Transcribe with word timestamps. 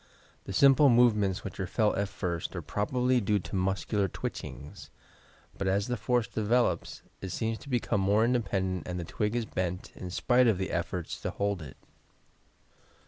The 0.45 0.51
simple 0.51 0.89
movements 0.89 1.43
which 1.43 1.59
are 1.59 1.67
felt 1.67 1.95
at 1.95 2.09
first 2.09 2.55
are 2.55 2.63
probably 2.63 3.21
due 3.21 3.37
to 3.37 3.55
muscular 3.55 4.07
twitchings, 4.07 4.89
but 5.55 5.67
aa 5.67 5.77
the 5.77 5.95
force 5.95 6.25
develops 6.25 7.03
it 7.21 7.29
seems 7.29 7.59
to 7.59 7.69
become 7.69 8.01
more 8.01 8.25
independent 8.25 8.87
and 8.87 8.99
the 8.99 9.03
twig 9.05 9.35
is 9.35 9.45
bent 9.45 9.91
in 9.95 10.09
spite 10.09 10.47
of 10.47 10.57
the 10.57 10.71
efforts 10.71 11.21
to 11.21 11.29
hold 11.29 11.61
it. 11.61 11.77